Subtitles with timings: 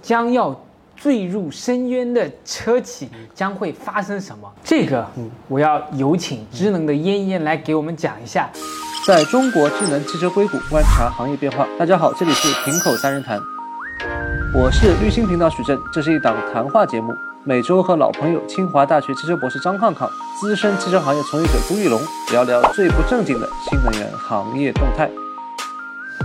[0.00, 0.54] 将要
[0.94, 4.48] 坠入深渊的车企将会发生什么？
[4.62, 5.04] 这个，
[5.48, 8.48] 我要有请智能的燕燕来给我们讲一下。
[9.06, 11.66] 在中国智能汽车硅谷观察行业变化。
[11.78, 13.40] 大家好，这里是平口三人谈，
[14.52, 17.14] 我是绿星频道许正，这是一档谈话节目，
[17.44, 22.00] 每周和老朋友清华大学汽车博士张康康、资深汽车行业从业者朱玉龙
[22.32, 25.08] 聊聊最不正经的新能源行业动态。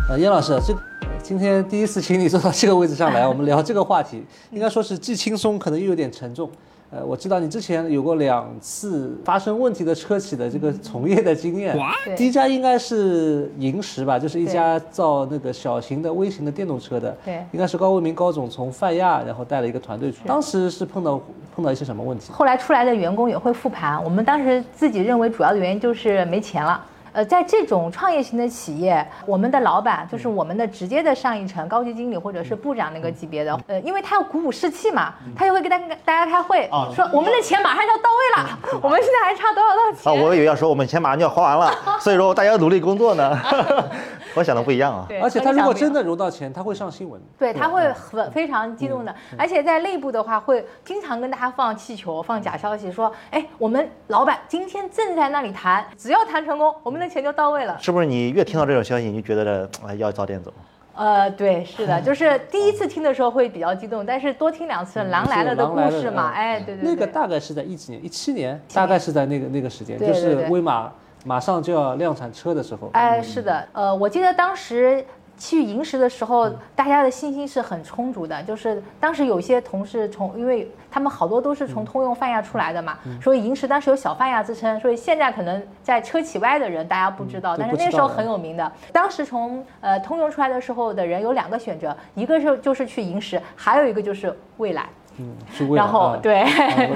[0.10, 0.74] 呃，燕老师，这
[1.22, 6.50] 今天第一次请你坐到这个位置上来， 我们聊这个话题，应该说是既轻松，可能又有点沉重。
[6.90, 11.78] 呃，我知道你之前有过两次发生问题的车企的这个从业的经验。
[12.04, 17.16] 对第一家应该是银石吧，就是一家造那个小型的微型的电动车的。
[17.24, 20.28] 对应该是高为民高总从泛亚然后带了一个团队出来。
[20.28, 21.22] 当时是碰到
[21.56, 22.34] 碰到一些什么问题？
[22.34, 26.84] 后来出来的员工也会复盘，我们当时自己认为主要的原因就是没钱了。
[27.14, 40.24] 呃，在这种创业型的企业，我们的老板就是我们的直接的上一层高级经理或者是部长那个级别的，呃，因为他要鼓舞士气嘛，他就会跟大大家开会，说我们的钱马上就要到位了， 我们现在还差多少多少啊，钱？
[40.24, 43.40] 我以为要说我们钱马上就要花完了，所以说大家要努力工作呢。
[44.34, 45.06] 我想的不一样啊。
[45.22, 46.02] 而且他如果真的。
[46.02, 47.22] 的融到钱，他会上新闻。
[47.38, 57.76] 对，他会很非常激动的，而且在内部的话，会经常跟大家放气球、放假消息，说，哎，我们老板今天正在那里谈，只要谈成功，我们的钱就到位了。
[57.80, 60.54] 是不是你越听到这种消息，你就觉得哎要早点走？
[60.94, 68.06] 呃，对，是的，就是第一次听的时候会比较激动，但是多听两次《狼来了》的故事嘛，嗯哎，对对对，那个大概是在一几年？
[68.06, 70.92] 一七年，大概是在那个那个时间，就是威马
[71.24, 72.90] 马上就要量产车的时候。
[72.92, 75.04] 哎，是的，呃，我记得当时
[75.42, 88.72] 去银石的时候，大家的信心是很充足的，就是当时有些同事从，因为他们好多都是从通用泛亚出来的嘛，所以银石当时有小泛亚之称，所以现在可能在车企外的人大家不知道，嗯但是那时候很有名的。
[88.94, 95.36] 当时从呃通用出来的时候的人有两个选择，一个是就是去银石，还有一个就是蔚来，嗯，
[95.76, 96.42] 然后对。
[96.42, 96.48] 啊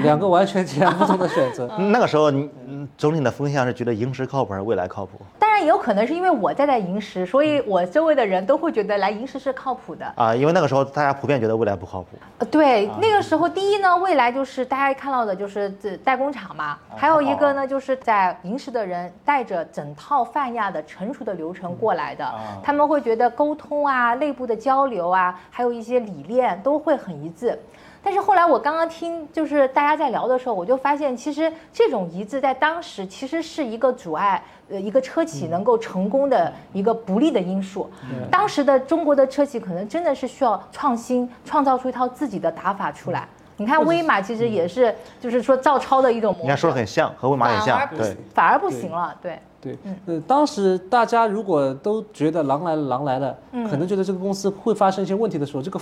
[0.02, 1.66] 两个完全截然不同的选择。
[1.78, 10.06] 那个时候你嗯总体的风向是觉得银石靠谱还是未来靠谱当然也有可能是因为我在在银石，所以我周围的人都会觉得来银石是靠谱的。
[10.16, 10.34] 啊？
[10.34, 12.08] 因为那个时候大家普遍觉得未来不靠谱。
[12.38, 27.58] 呃，对，那个时候第一呢，未来就是大家看到的就是这代工厂嘛，还有一个呢，就是在银石的人带着整套泛亚的成熟的流程过来的，他们会觉得沟通啊、内部的交流啊，还有一些理念都会很一致。
[28.06, 37.90] 但是后来我刚刚听，就是大家在聊的时候，我就发现，其实这种一致在当时其实是一个阻碍，呃，一个车企能够成功的一个不利的因素。
[38.30, 43.26] 当时的中国的车企可能真的是需要创新，创造出一套自己的打法出来。
[43.56, 46.42] 你看威马其实也是，就是说照抄的一种模式。
[46.44, 48.16] 你看说的很像，和威马很像反而，不对。
[48.32, 49.36] 反而不行了，对。
[49.60, 55.80] 对，呃，当时大家如果都觉得狼来了，狼来了，嗯可能觉得这个公司会发生一些问题的时候，这个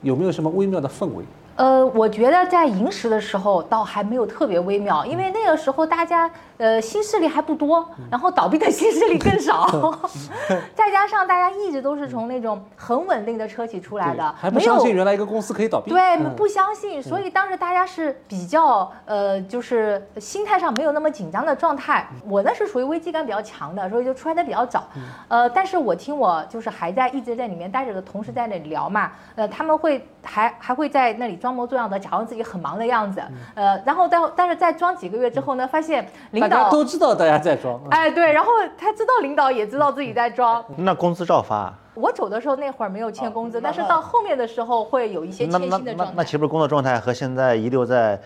[0.00, 1.22] 有没有什么微妙的氛围？
[1.56, 9.66] 呃，我觉得在银石的时候倒还没有特别微妙，因为那个时候大家呃新势力还不多，然后倒闭的新势力更少
[10.74, 15.90] 再加上大家一直都是从那种很稳定的车企出来的，还不相信原来一个公司可以倒闭。
[15.90, 22.06] 对，嗯不相信，所以当时大家是比较呃，就是心态上没有那么紧张的状态。
[22.28, 24.84] 我呢是属于危机感比较强的，所以就出来的比较早。
[25.28, 33.22] 呃，但是我听我就是还在一直在里面待着的同事在那里聊嘛，呃，他们会还还会在那里装模作样的假装自己很忙的样子，
[33.54, 37.80] 呃，然后但但是在装几个月之后呢，发现领导都知道大家在装。
[37.84, 40.64] 嗯哎对，然后他知道领导也知道自己在装。
[40.76, 46.14] 那工资照发，我走的时候那会儿没有欠工资，但是到后面的时候会有一些欠那那那薪的状态。
[46.16, 48.20] 那岂不是工作状态和现在遗留在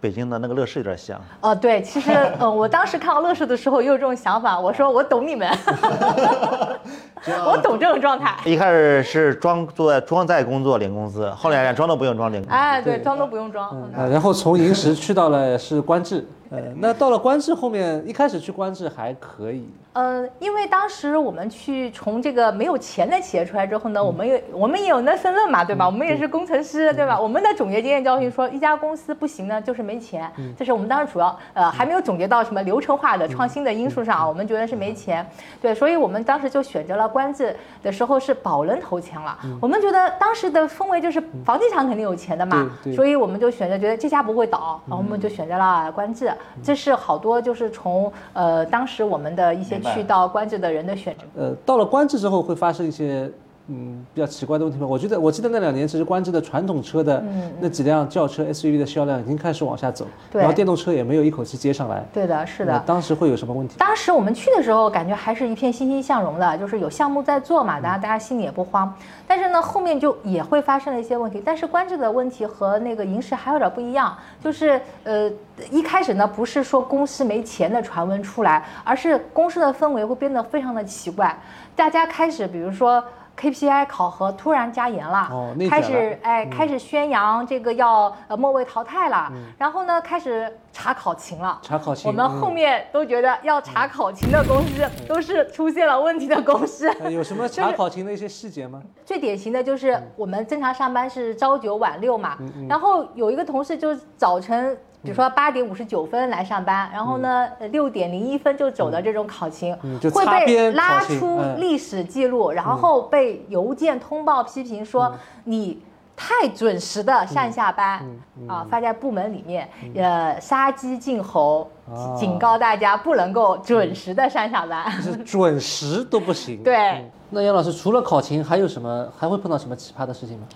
[0.00, 1.20] 北京的那个乐视有点像？
[1.40, 2.10] 哦，对，其实，
[2.40, 5.48] 呃，我当时看到乐视的时候也有这种想法，我说我懂你们，
[7.26, 8.36] 我懂这种状态。
[8.44, 12.54] 一开始是装做装在工作领工资，后来连装都不用装领工资。
[12.54, 13.70] 哎，对，装都不用装。
[13.96, 25.86] 呃，然后从银石去到了是观致，呃，那到了观致后面，一开始去观致还可以，呃，因为当时我们去从这个没有钱的企业出来之后呢，我们也我们也有那身份嘛，对吧？
[25.86, 27.20] 我们也是工程师，对吧？
[27.20, 30.30] 我们的总结经验教训说，一家公司不行呢，就是没钱。
[30.56, 35.26] 这是我们当时主要呃还没有总结到什么流程化的创新的因素上，我们觉得是没钱。
[35.60, 39.38] 对，所以我们当时就选择了观致的时候是保人投钱了。
[39.60, 46.32] 我们觉得当时的氛围就是房地产肯定有钱的嘛，所以我们就选择觉得这家不会倒，然后我们就选择了观致。
[46.62, 51.42] 这是好多就是从呃当时我们的一些去到官制的人的选择。
[51.42, 53.30] 呃，到了官制之后会发生一些
[53.68, 54.86] 嗯比较奇怪的问题吗？
[54.86, 62.04] 我觉得我记得那两年其实观致的传统车的嗯那几辆轿车 SUV 的销量已经开始往下走，对然后电动车也没有一口气接上来。
[62.12, 62.78] 对的，是的。
[62.86, 63.76] 当时会有什么问题？
[63.78, 68.94] 当时我们去的时候，感觉还是一片欣欣向荣的，就是有项目在做嘛，大家大家心里也不慌。
[69.26, 71.40] 但是呢，后面就也会发生了一些问题。
[71.42, 75.30] 但是观致的问题和那个银石还有点不一样，就是呃，
[75.70, 81.34] 一开始呢不是说公司没钱的传闻出来，而是公司的氛围会变得非常的奇怪，
[81.74, 83.02] 大家开始比如说。
[83.36, 85.28] KPI 考核突然加严了，
[85.68, 96.88] 开始哎，开始宣扬这个要呃末位淘汰了，然后呢开始查考勤了，查考勤我们后面都觉得要查考勤的公司都是出现了问题的公司。
[97.00, 98.82] 呃 有什么查考勤的一些细节吗？
[99.04, 104.76] 最典型的就是我们正常上班是朝九晚六嘛，嗯然后有一个同事就是早晨。
[105.04, 109.76] 比如说八点五十九分来上班，然后呢呃六点零一分就走的这种考勤，
[110.12, 111.60] 会被拉出嗯。
[111.60, 115.14] 历史记录，然后被邮件通报批评说
[115.44, 115.78] 你
[116.16, 118.02] 太准时的上下班
[118.48, 122.16] 啊，发在部门里面，呃杀鸡儆猴，啊。
[122.16, 124.90] 警告大家不能够准时的上下班。
[125.02, 126.60] 是准时都不行。
[126.64, 126.74] 对。
[126.76, 130.46] 嗯那杨老师除了考勤，还有什么还会碰到什么奇葩的事情吗？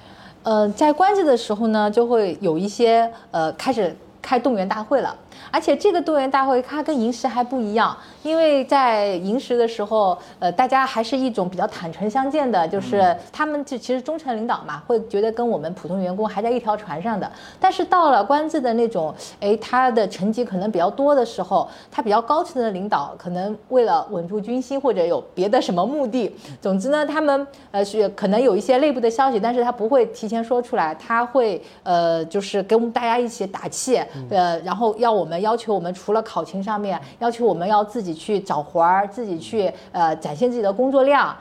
[0.45, 3.97] 呃，在关键的时候呢，就会有一些呃开始
[4.29, 5.17] 开动员大会了，
[5.51, 17.31] 而且这个动员大会它跟银石还不一样，因为在银石的时候，呃，大家还是一种比较坦诚相见的，就是他们就其实中层领导嘛，会觉得跟我们普通员工还在一条船上的。
[17.59, 33.99] 但是到了官制的那种，哎，他的成绩可能比较多的时候，他比较高层的领导可能为了稳住军心或者有别的什么目的，总之呢，他们呃是可能有一些内部的消息，但是他不会提前说出来，他会呃就是跟我们大家一起打气，
[34.31, 41.35] 呃，然后要我们要求我们除了考勤上面，要求我们要自己去找活儿，自己去呃展现自己的工作量，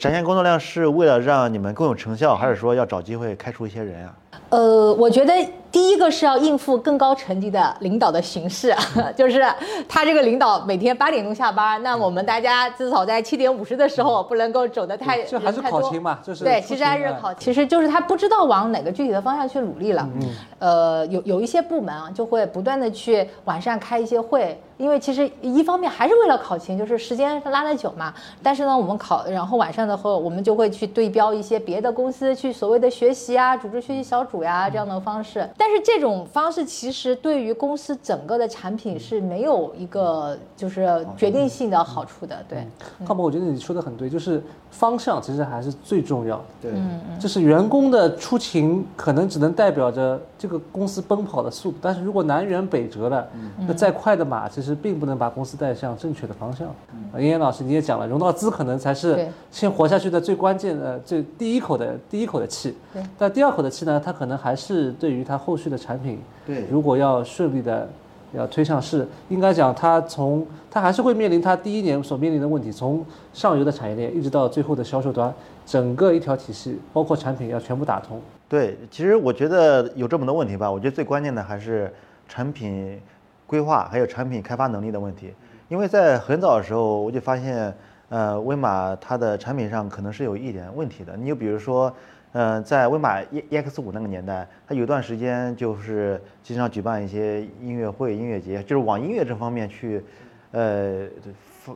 [0.00, 4.14] 展现工作量是为了让你们更有成效，还是说要找机会开除一些人啊？
[4.50, 5.32] 呃，我觉得
[5.72, 8.74] 第一个是要应付更高层级的领导的巡视，
[9.16, 9.42] 就是
[9.88, 20.06] 他这个领导每天八点钟下班，那我们大家至少在七点五十的时候不能够走得太就还是考勤嘛，就是对，其实还是考，其实就是他不知道往哪个具体的方向去努力了。
[20.14, 20.28] 嗯，
[20.58, 28.12] 呃，有有一些部门啊，就会不断的去晚上开一些会，因为其实一方面还是为了考勤，就是时间拉得久嘛。
[28.42, 35.48] 但是呢，我们考，然后晚上的时候，我们就会去对标一些别的公司去所谓的学习啊，组织学习小组呀、这样的方式。
[35.62, 42.44] 但是这种方式其实对于公司整个的产品是没有一个就是决定性的好处的。
[42.48, 42.66] 对，
[43.06, 44.42] 靠谱，我觉得你说的很对，就是
[44.72, 46.44] 方向其实还是最重要的。
[46.62, 46.72] 对，
[47.20, 53.28] 就是员工的出勤可能只能代表着这个公司奔跑的速度，但是如果南辕北辙了，
[53.60, 56.66] 那再快的马其实并不能把公司带向正确的方向。
[56.92, 63.02] 嗯燕燕老师你也讲了，融到资可能才是先活下去的最关键的、最第一口的第一口的气对。
[63.16, 67.86] 但第二口的气呢，它可能还是对于它后续的产品，对如果要顺利的
[68.32, 73.04] 要推上市，应该讲它从它还是会面临它第一年所面临的问题，从
[73.34, 75.30] 上游的产业链一直到最后的销售端，
[75.66, 78.18] 整个一条体系，包括产品要全部打通。
[78.48, 81.92] 对，其实我觉得有这么多问题吧，我觉得最关键的还是
[82.26, 82.98] 产品
[83.46, 85.34] 规划还有产品开发能力的问题。
[85.68, 87.74] 因为在很早的时候，我就发现，
[88.08, 91.14] 呃，威马它的产品上可能是有一点问题的。
[91.14, 91.94] 你就比如说，
[92.32, 100.02] 呃，在威马 E EX 五那个年代，它有段时间就是经常举办一些音乐会、音乐节，就是往音乐这方面去，
[100.52, 101.06] 呃，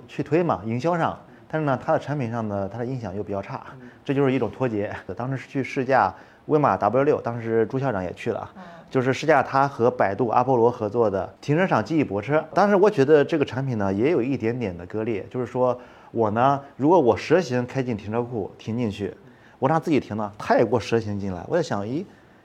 [0.09, 1.19] 去推嘛，营销上。
[1.49, 3.67] 但是呢，它的产品上呢，它的音响又比较差，
[4.03, 4.91] 这就是一种脱节。
[5.15, 6.13] 当时是去试驾
[6.47, 8.51] 威马 W 六，当时朱校长也去了，
[8.91, 12.43] 就是试驾它和百度、阿波罗合作的停车场记忆泊车。
[12.55, 15.79] 当时我觉得这个产品呢，也有一点点的割裂，就是说
[16.13, 19.15] 我呢，如果我蛇形开进停车库停进去，
[19.59, 21.45] 我让自己停呢，它也给我蛇形进来。
[21.49, 22.05] 我在想，咦，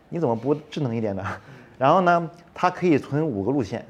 [0.09, 1.23] 你怎么不智能一点呢？
[1.77, 3.85] 然后呢，它可以存五个路线，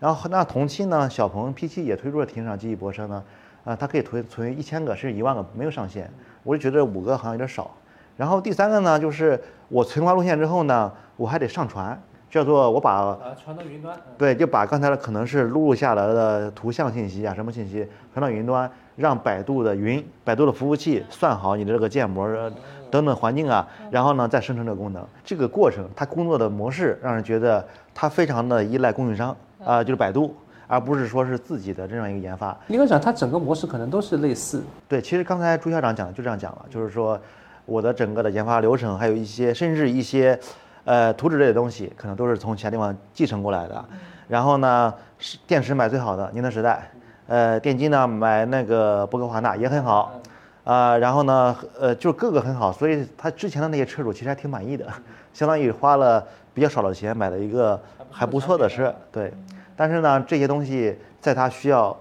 [0.00, 3.22] 然后那同期呢，小鹏 P7 也推出了停车场记忆泊车呢，
[3.64, 6.10] 啊、它可以存存一千个甚至一万个，没有上限。
[6.42, 7.70] 我就觉得五个好像有点少。
[8.16, 12.00] 然后第三个呢，就是我存完路线之后呢，我还得上传，
[12.36, 13.96] 叫做我把啊，传到云端。
[14.18, 22.52] 对，就把刚才的可能是录入下来的图像信息啊，什么信息传到云端，让百度的云、百度的服务器算好你的这个建模呃
[22.90, 25.02] 等等环境啊，然后呢再生成这个功能。
[25.24, 32.54] 这个过程，它工作的模式让人觉得它非常的依赖供应商啊、就是百度，而不是说是自己的这样一个研发。
[32.68, 34.62] 应该讲，它整个模式可能都是类似。
[34.86, 37.18] 对，其实刚才朱校长讲的就这样讲了，就是说
[37.64, 40.38] 我的整个的研发流程，还有一些甚至一些
[40.86, 43.84] 呃图纸类的东西，可能都是从其他地方继承过来的。
[44.26, 46.90] 然后呢，是电池买最好的宁德时代，
[47.26, 50.18] 呃，电机呢买那个博格华纳也很好，
[50.64, 54.86] 啊，然后呢，呃，就各个很好，所以他之前的那些车主其实还挺满意的，
[55.32, 57.78] 相当于花了比较少的钱买了一个
[58.10, 59.32] 还不错的车，对。
[59.76, 61.94] 但是呢，这些东西在他需要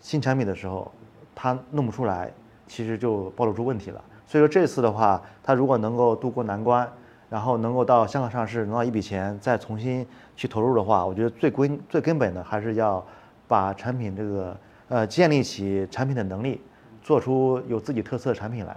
[0.00, 0.90] 新产品的时候，
[1.34, 2.30] 他弄不出来，
[2.66, 4.00] 其实就暴露出问题了。
[4.24, 6.88] 所以说这次的话，他如果能够渡过难关，
[7.30, 10.06] 然后能够到香港上市，拿到一笔钱，再重新
[10.36, 13.04] 去投入的话，我觉得最根最根本的还是要
[13.46, 14.56] 把产品这个
[14.88, 16.60] 呃建立起产品的能力。
[17.00, 18.76] 做出有自己特色的产品来，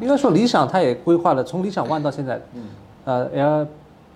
[0.00, 2.40] 应该说理想它也规划了，从理想 ONE 到现在，
[3.04, 3.68] 呃 L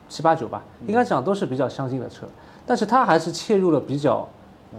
[0.08, 2.26] 七八九吧，应该讲都是比较相近的车，
[2.64, 4.26] 但是它还是切入了比较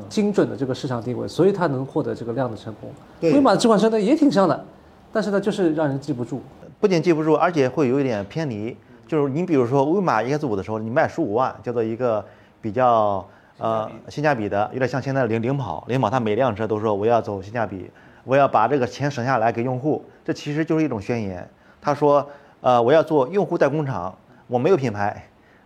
[0.09, 2.91] 精准的这个市场定位，所以它能获得这个量的成功。
[3.21, 4.65] 威马这款车呢也挺像的，
[5.13, 6.41] 但是呢就是让人记不住，
[6.79, 8.75] 不仅记不住，而且会有一点偏离。
[9.11, 12.25] 就是你比如说威马 ES 五的时候，你卖十五万，叫做一个
[12.61, 13.27] 比较
[13.57, 17.91] 呃性价比的，有点像现在的领领跑，领跑它每辆车都说我要走性价比。
[18.23, 21.45] 我要把这个钱省下来给用户，这其实就是一种宣言。
[21.81, 22.25] 他说，
[22.61, 24.15] 呃，我要做用户代工厂，
[24.47, 25.21] 我没有品牌。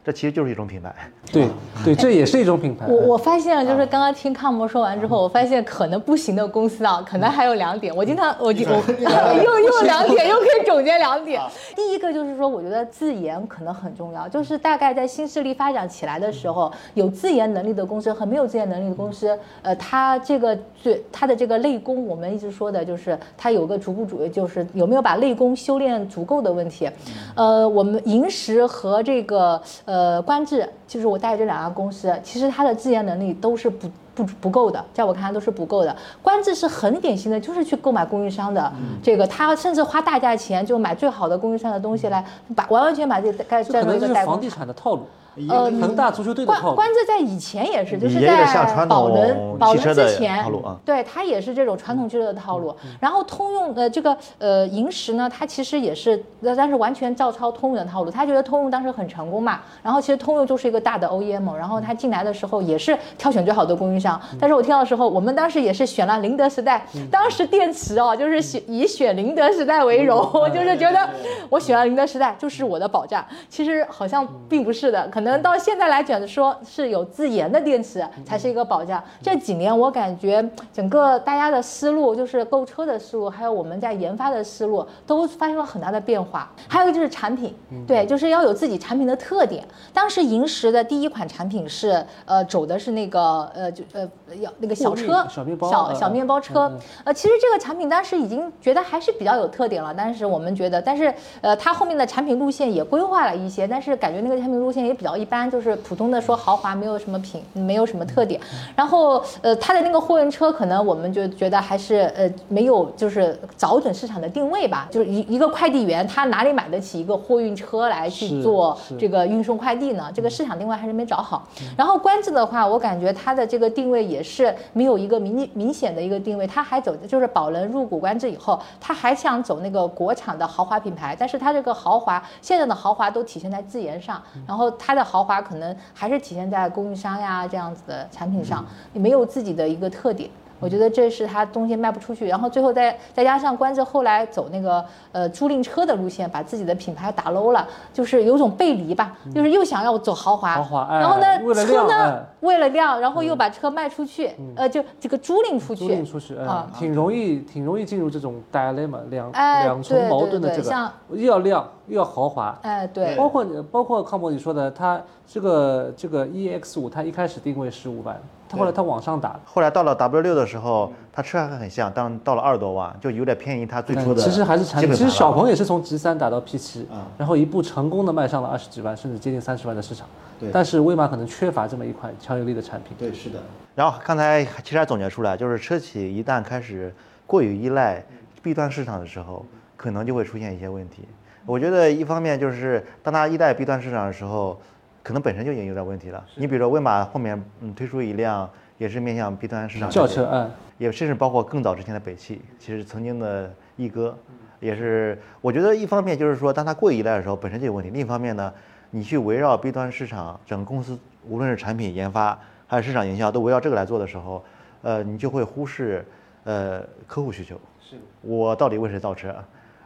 [0.06, 0.94] 这其实就是一种品牌，
[1.32, 1.48] 对
[1.84, 2.86] 对，这也是一种品牌。
[2.88, 7.96] 我我发现了，就是刚刚听康博说完之后，我发现可能不行的公司啊，可能还有两点。
[7.96, 11.42] 我经常我我又又两点， 又可以总结两点。
[11.76, 26.88] 第一个就是说，我觉得自研可能很重要，就是大概在新势力发展起来的时候，有自研能力的公司和没有自研能力的公司，呃，它这个最它的这个内功，我们一直说的就是它有个逐步主，就是有没有把内功修炼足够的问题。
[27.34, 29.95] 呃，我们银石和这个呃。
[29.96, 35.96] 呃，观致就是我带这两家公司，其实它的自研能力都是不不不够的，在我看来都是不够的。
[36.22, 38.72] 观致是很典型的，就是去购买供应商的
[39.04, 45.06] 这个，他甚至花大价钱就买最好的供应商的东西来，把完完全把这该这可能就是房地产的套路。
[45.50, 50.42] 呃，恒大足球队的关关键在以前也是，就是在宝能宝能之前，
[50.86, 52.74] 对他也是这种传统汽车的套路。
[53.02, 56.24] 然后通用呃这个呃银石呢，它其实也是，
[56.56, 58.10] 但是完全照抄通用的套路。
[58.10, 64.05] 他觉得通用当时很成功嘛，然后其实通用就是一个大的 OEM，然后他进来的时候也是挑选最好的供应商。
[64.40, 71.10] 但是我听到的时候，我们当时也是选了宁德时代，当时电池哦，就是选以选宁德时代为荣， 就是觉得
[71.50, 73.26] 我选了宁德时代就是我的保障。
[73.50, 75.26] 其实好像并不是的，可能。
[75.26, 79.04] 能到现在来讲，说是有自研的电池才是一个保障。
[79.24, 86.52] 这几年我感觉整个大家的思路，就是购车的思路，还有我们在研发的思路，都发生了很大的变化。
[86.68, 87.56] 还有就是产品，
[87.88, 89.68] 对，就是要有自己产品的特点。
[89.92, 96.70] 当时银石的第一款产品是，呃，走的是那个，呃，就呃，要那个小车，小面包，小小面包车。
[97.06, 99.94] 呃，其实这个产品当时已经觉得还是比较有特点了。
[99.96, 105.16] 但是我们觉得，但是呃，它后面的产品路线也规划了一些，但是感觉那个产品路线也比较。
[105.16, 108.42] 一般就是普通的说豪华，没有什么品，没有什么特点。
[108.76, 114.90] 然后呃，它的那个货运车可能我们就觉得还是呃没有就是找准市场的定位吧。
[114.92, 120.12] 就是一一个快递员他哪里买得起一个货运车来去做这个运送快递呢？
[120.14, 121.48] 这个市场定位还是没找好。
[121.78, 126.46] 然后观致的话，我感觉它的这个定位也是没有一个明明显的一个定位。
[126.46, 135.06] 他还走就是宝能入股观致以后，他还想走那个国产的豪华品牌，但是他这个豪华现在的豪华都体现在自研上，然后它的。
[135.06, 140.28] 豪华可能还是体现在供应商呀这样子的产品上，你没有自己的一个特点。
[140.66, 168.20] 我觉得这是他东西卖不出去，然后最后再再加上观致后来走那个呃租赁车的路线，把自己的品牌打 low 了，就是有种背离吧，就是又想要走豪华，豪华，然后呢车呢为了量，然后又把车卖出去，呃就这个租赁出去，租赁出去啊，挺容易挺容易进入这种 dilemma 两两重矛盾的这个，又要量又要豪华，哎对，包括包括康博你说的，他这个这个 EX 五，它一开始定位十五万。
[168.48, 174.22] 他后来他往上打，后来到了 W 六的时候，他车还很像，但到了二十多万，就有点偏移他最初的。
[174.22, 176.88] 其实还是产品，其实小鹏也是从 G 三打到 P 七，
[177.18, 180.08] 然后一步成功的迈上了二十几万，甚至接近三十万的市场。
[180.40, 180.52] 对。
[180.52, 182.96] 但是威马可能缺乏这么一款强有力的产品。
[183.00, 183.40] 对，是的。
[183.74, 186.94] 然后刚才其实还总结出来，就是车企一旦开始
[187.26, 188.04] 过于依赖
[188.44, 189.44] B 端市场的时候，
[189.76, 191.08] 可能就会出现一些问题。
[191.46, 194.60] 我觉得一方面就是当他依赖 B 端市场的时候。
[195.06, 196.26] 可能本身就已经有点问题了。
[196.34, 198.50] 你比如说，威马后面嗯推出一辆
[198.80, 204.18] 也是面向 B 端市场轿车，嗯，也甚至包括更早之前的北汽，其实曾经的一哥，
[204.60, 205.16] 也是。
[205.42, 208.52] 我觉得一方面就是说，当它过于依赖的时候，本身就有问题；另一方面呢，
[208.90, 210.98] 你去围绕 B 端市场，整个公司
[211.28, 214.44] 无论是产品研发还是市场营销，都围绕这个来做的时候，
[214.82, 216.04] 呃，你就会忽视
[216.46, 217.62] 呃客户需求。
[217.80, 217.96] 是。
[218.22, 219.36] 我到底为谁造车？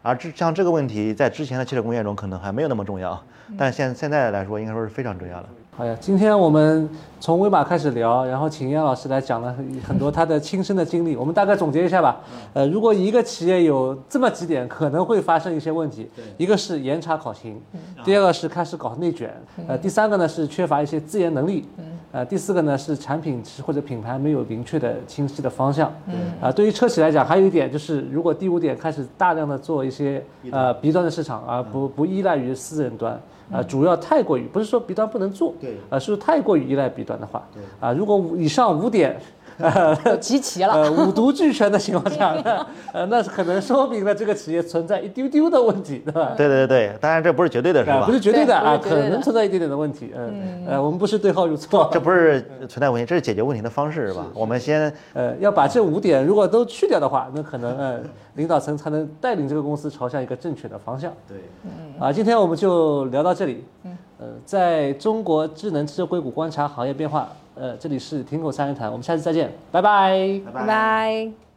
[0.01, 3.22] 而这像这个问题，在之前的汽车工业中可能还没有那么重要，
[3.58, 5.50] 但现现在来说，应该说是非常重要的。
[5.72, 6.89] 好呀，今天我们
[7.22, 9.56] 从威马开始聊，然后请燕老师来讲了
[9.88, 11.15] 很多他的亲身的经历。
[11.15, 12.20] 我们大概总结一下吧。
[12.53, 17.62] 呃，如果一个企业有这么几点可能会发生一些问题，一个是严查考勤，
[18.03, 19.34] 第二个是开始搞内卷，
[19.70, 21.65] 呃，第三个呢是缺乏一些自研能力，
[22.12, 25.94] 呃，第四个呢是产品或者品牌没有明确的清晰的方向。
[26.08, 33.20] 嗯啊，对于车企来讲，还有一点就是，如果第五点开始大量的做一些呃 B 端的市场，而不不依赖于私人端。
[33.51, 39.20] 啊，主要太过于不是说 B 端不能做，对，啊，是太过于依赖 B 端的话，对，啊，如果以上五点。
[40.20, 42.34] 集齐了，呃，五毒俱全的情况下
[42.94, 46.34] 呃，那是可能说明了这个企业存在一丢丢的问题，对吧？
[46.38, 48.06] 对对对当然这不是绝对的，是吧？
[48.06, 54.25] 不是绝对的啊，可能存在一点点的问题，嗯，呃，我们不是对号入座，这不是存在问题，这是解决问题的方式，是吧？
[54.34, 58.00] 我们先，呃，要把这五点如果都去掉的话，那可能，呃，
[58.36, 61.12] 领导层才能带领这个公司朝向一个正确的方向。
[61.28, 67.28] 对，嗯，啊，今天我们就聊到这里，嗯，呃，在中国智能汽车硅谷观察行业变化。
[67.60, 71.49] 呃，这里是听口三人谈，我们下次再见，拜拜，拜拜。